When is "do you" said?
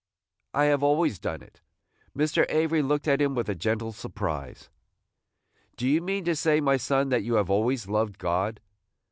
5.77-6.01